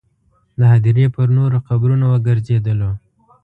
د 0.59 0.61
هدیرې 0.73 1.05
پر 1.15 1.27
نورو 1.37 1.57
قبرونو 1.67 2.05
وګرځېدلو. 2.09 2.91